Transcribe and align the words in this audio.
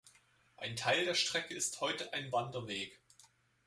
Ein 0.57 0.75
Teil 0.75 1.05
der 1.05 1.13
Strecke 1.13 1.53
ist 1.53 1.79
heute 1.79 2.11
ein 2.11 2.31
Wanderweg. 2.31 2.99